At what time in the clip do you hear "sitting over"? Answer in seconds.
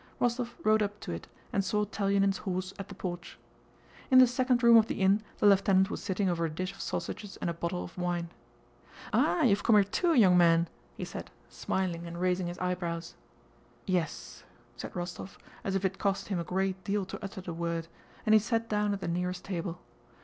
6.01-6.43